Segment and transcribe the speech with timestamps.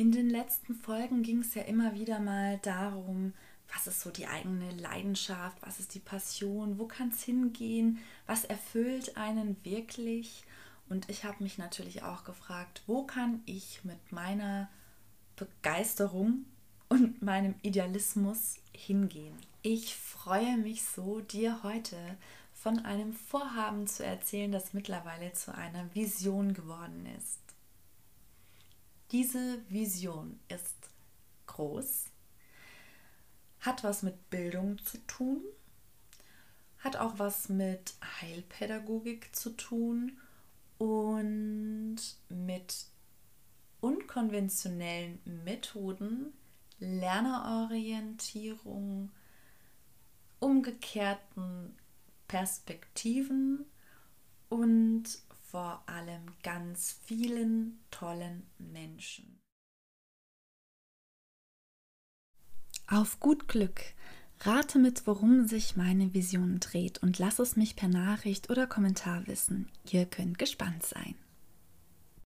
[0.00, 3.34] In den letzten Folgen ging es ja immer wieder mal darum,
[3.70, 8.46] was ist so die eigene Leidenschaft, was ist die Passion, wo kann es hingehen, was
[8.46, 10.44] erfüllt einen wirklich.
[10.88, 14.70] Und ich habe mich natürlich auch gefragt, wo kann ich mit meiner
[15.36, 16.46] Begeisterung
[16.88, 19.36] und meinem Idealismus hingehen.
[19.60, 21.98] Ich freue mich so, dir heute
[22.54, 27.49] von einem Vorhaben zu erzählen, das mittlerweile zu einer Vision geworden ist.
[29.12, 30.88] Diese Vision ist
[31.46, 32.06] groß,
[33.60, 35.42] hat was mit Bildung zu tun,
[36.78, 40.20] hat auch was mit Heilpädagogik zu tun
[40.78, 41.96] und
[42.28, 42.86] mit
[43.80, 46.32] unkonventionellen Methoden,
[46.78, 49.10] Lernerorientierung,
[50.38, 51.74] umgekehrten
[52.28, 53.66] Perspektiven
[54.48, 55.18] und
[55.50, 59.40] vor allem ganz vielen tollen Menschen.
[62.86, 63.80] Auf gut Glück.
[64.40, 69.26] Rate mit, worum sich meine Vision dreht und lass es mich per Nachricht oder Kommentar
[69.26, 69.68] wissen.
[69.90, 71.14] Ihr könnt gespannt sein.